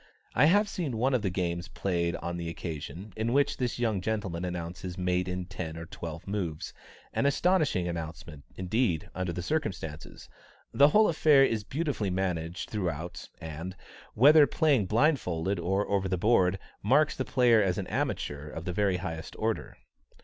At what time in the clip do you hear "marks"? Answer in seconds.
16.81-17.15